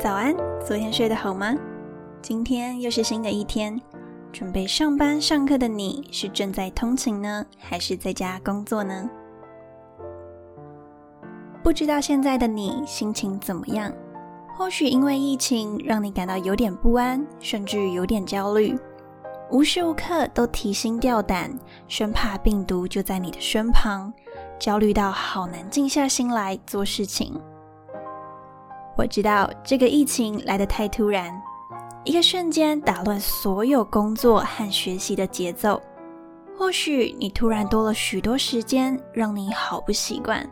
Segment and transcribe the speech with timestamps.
[0.00, 0.32] 早安，
[0.64, 1.56] 昨天睡得好吗？
[2.22, 3.80] 今天又是新的一天，
[4.32, 9.10] 准备上班上课的你是正在通勤呢，还是在家工作呢？
[11.64, 13.92] 不知道现在的你心情怎么样？
[14.56, 18.78] 或许因为疫情让你感到有点不安，甚至有点焦虑，
[19.50, 21.50] 无时无刻都提心吊胆，
[21.88, 24.12] 生怕病毒就在你的身旁，
[24.60, 27.34] 焦虑到好难静下心来做事情。
[28.98, 31.40] 我知道这个疫情来得太突然，
[32.02, 35.80] 一个瞬间打乱所有工作和学习的节奏。
[36.58, 40.44] 或许你突然多了许多时间，让你好不习惯，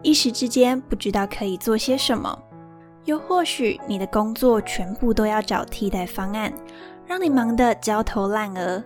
[0.00, 2.34] 一时之间不知道可以做些什么；
[3.04, 6.50] 又或许你的工作全部都要找替代方案，
[7.04, 8.82] 让你忙得焦头烂额；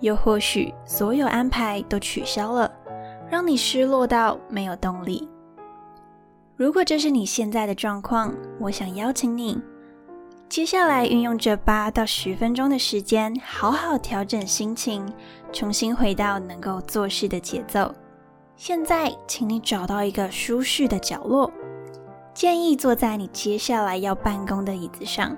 [0.00, 2.70] 又或许所有安排都取消了，
[3.30, 5.26] 让你失落到没有动力。
[6.56, 9.60] 如果这是你现在的状况，我想邀请你，
[10.48, 15.06] 接下来运用这八到十分钟的时间，好好调整心情，
[15.52, 17.94] 重新回到能够做事的节奏。
[18.56, 21.52] 现在，请你找到一个舒适的角落，
[22.32, 25.36] 建议坐在你接下来要办公的椅子上，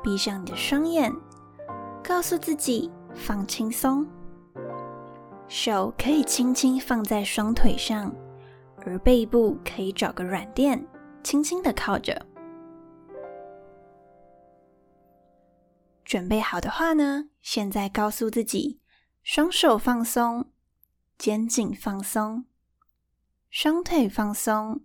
[0.00, 1.12] 闭上你的双眼，
[2.04, 4.06] 告诉自己放轻松，
[5.48, 8.14] 手可以轻轻放在双腿上。
[8.84, 10.86] 而背部可以找个软垫，
[11.22, 12.26] 轻轻的靠着。
[16.04, 18.80] 准备好的话呢，现在告诉自己：
[19.22, 20.50] 双手放松，
[21.16, 22.44] 肩颈放松，
[23.48, 24.82] 双腿放松。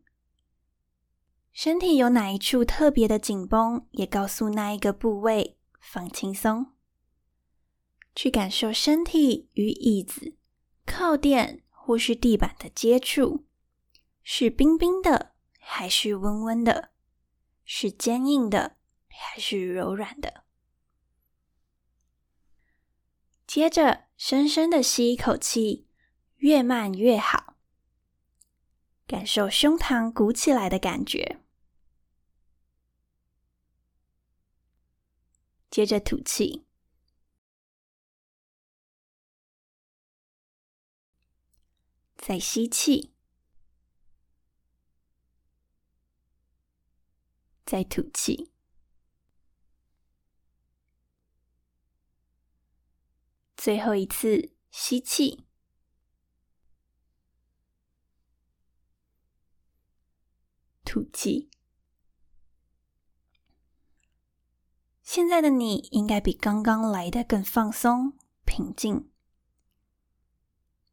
[1.52, 6.68] 身体有哪一处特别的紧绷，也告诉那一个部位放轻松。
[8.16, 10.36] 去感受身体与椅子、
[10.86, 13.47] 靠垫或是地板的接触。
[14.30, 16.92] 是冰冰的还是温温的？
[17.64, 18.76] 是坚硬的
[19.08, 20.44] 还是柔软的？
[23.48, 25.88] 接着，深深的吸一口气，
[26.36, 27.56] 越慢越好。
[29.08, 31.40] 感受胸膛鼓起来的感觉。
[35.70, 36.66] 接着吐气，
[42.18, 43.14] 再吸气。
[47.68, 48.50] 再吐气，
[53.58, 55.44] 最后一次吸气，
[60.86, 61.50] 吐气。
[65.04, 69.12] 现在的你应该比刚刚来的更放松、平静。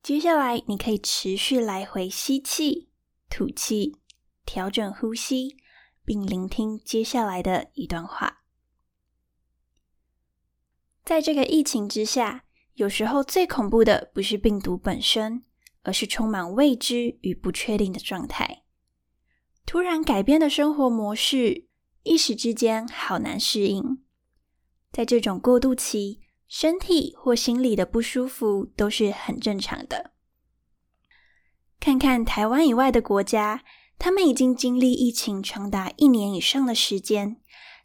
[0.03, 2.91] 接下来，你可以持续来回吸气、
[3.31, 4.01] 吐气，
[4.45, 5.57] 调整呼吸。
[6.05, 8.43] 并聆听接下来的一段话。
[11.05, 12.45] 在这个疫情之下，
[12.75, 15.45] 有时候最恐怖的不是病毒本身，
[15.83, 18.65] 而是充满未知与不确定的状态。
[19.67, 21.69] 突然改变的生活模式，
[22.03, 24.03] 一时之间好难适应。
[24.93, 30.13] 在这种过渡期，身体或心理的不舒服都是很正常的。
[31.81, 33.65] 看看台湾以外的国家。
[33.99, 37.37] 他们已经经历疫情长达一年以上的时间，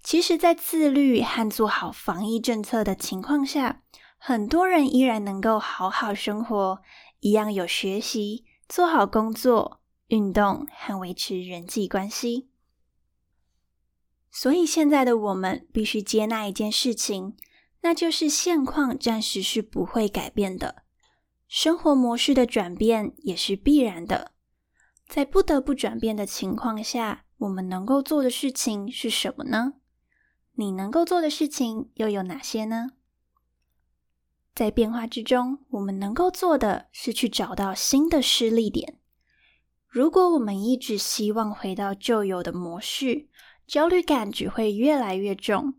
[0.03, 3.84] 其实，在自律和做好防疫政策的情况下，
[4.18, 6.81] 很多人依然能够好好生活，
[7.20, 12.50] 一样有学习、做好工作、运动和维持人际关系。
[14.31, 17.36] 所以，现在的我们必须接纳一件事情，
[17.81, 20.84] 那就是现况暂时是不会改变的，
[21.47, 24.34] 生活模式的转变也是必然的。
[25.09, 29.74] 在不得不转变的情况下，我们能够做的事情是什么呢？
[30.53, 32.92] 你能够做的事情又有哪些呢？
[34.53, 39.00] 在变化之中，我们能够做的是去找到新的施力点。
[39.88, 43.28] 如果我们一直希望回到旧有的模式，
[43.66, 45.73] 焦虑感只会越来越重。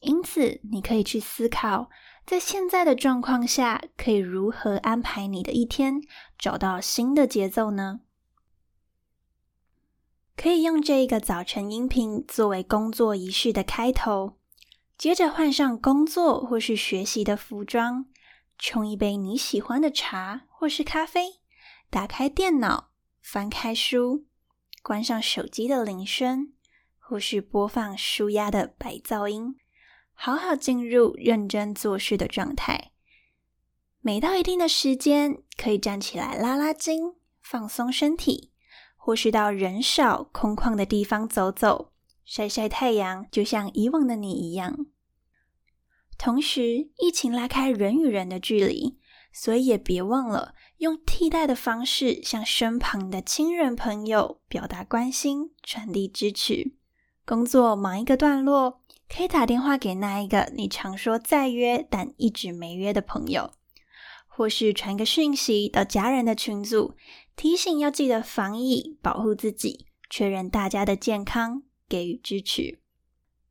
[0.00, 1.90] 因此，你可以去思考，
[2.24, 6.00] 在现在的状况下，可以如何安排你的一天，
[6.38, 8.00] 找到新的节奏呢？
[10.40, 14.36] 可以用这一个早晨音频作为工作仪式的开头，
[14.96, 18.06] 接着换上工作或是学习的服装，
[18.56, 21.40] 冲一杯你喜欢的茶或是咖啡，
[21.90, 22.90] 打开电脑，
[23.20, 24.26] 翻开书，
[24.80, 26.52] 关上手机的铃声，
[27.00, 29.56] 或是播放舒压的白噪音，
[30.14, 32.92] 好好进入认真做事的状态。
[34.00, 38.52] 每到一定的时间，可以站起来拉拉筋，放松身体。
[39.08, 41.92] 或是到人少空旷的地方走走，
[42.26, 44.84] 晒晒太阳，就像以往的你一样。
[46.18, 48.98] 同时，疫情拉开人与人的距离，
[49.32, 56.74] 所以也别忘了用替代的方式向身旁的亲人朋友表达关心，传递支持。
[57.24, 63.52] 工作忙一个段落，可以打电话给那一个你常说再约但一直没约的朋友，
[64.26, 66.94] 或是传个讯息到家人的群组，
[67.38, 72.80] 提醒要记得防疫，保护自己，确认大家的健康，给予支持。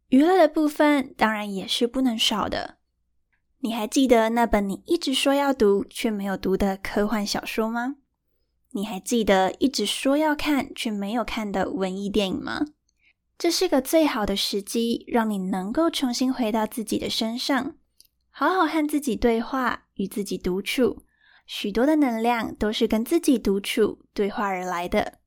[0.10, 2.80] 娱乐的部分当然也是不能少的。
[3.60, 7.96] 你还记得那本你一直说要读却没有读的科幻小说吗？
[8.72, 12.66] 你还记得一直说要看却没有看的文艺电影吗？
[13.38, 17.78] 这是个最好的时机，让你能够重新回到自己的身上，
[18.32, 21.04] 好好和自己对话，与自己独处。
[21.48, 25.18] 许多的能量都是跟自己独处对话而来的。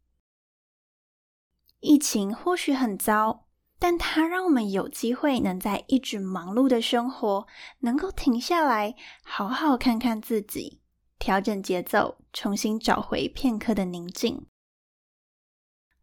[1.80, 3.48] 疫情或许很糟。
[3.82, 7.46] 但它让我们有机会能在一直忙碌的生活，
[7.78, 8.94] 能够停下来，
[9.24, 10.82] 好好看看自己，
[11.18, 14.44] 调整节奏，重新找回片刻的宁静。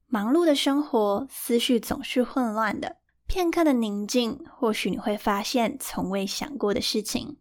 [0.07, 2.97] 忙碌的生活，思绪总是混乱的。
[3.27, 7.37] 片刻的宁静，或许你会发现从未想过的事情。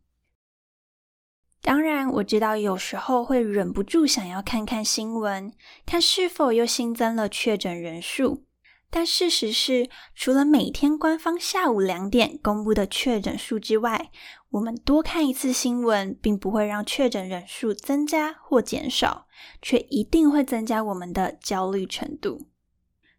[1.67, 5.53] 当然，我知道有时候会忍不住想要看看新闻，
[5.85, 8.45] 看是否又新增了确诊人数。
[8.89, 14.13] 但事实是，除了每天官方下午两点公布的确诊数之外，
[14.51, 19.27] 我们多看一次新闻，并不会让确诊人数增加或减少，
[19.61, 22.47] 却一定会增加我们的焦虑程度。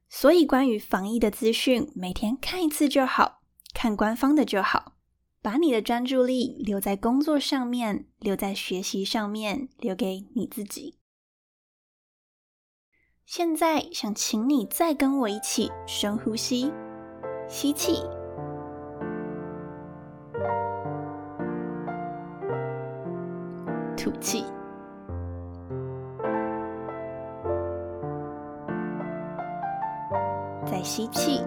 [0.07, 3.41] 所以，关于防疫的资讯，每天看一次就好，
[3.73, 4.93] 看官方的就好，
[5.47, 10.95] 把你的专注力留在工作上面，留在学习上面，留给你自己。
[13.25, 16.73] 现在想请你再跟我一起深呼吸，
[17.47, 18.01] 吸气，
[23.95, 24.43] 吐气，
[30.65, 31.39] 再吸气，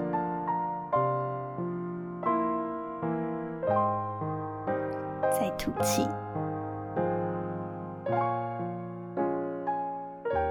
[5.82, 6.08] 起。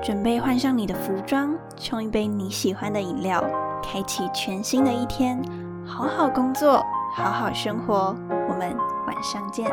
[0.02, 3.44] 准备换上你的服装冲一杯你喜欢的饮料
[3.84, 5.40] 开启全新的一天
[5.86, 6.84] 好好工作
[7.14, 8.16] 好好生活。
[8.48, 9.70] 我们晚上见。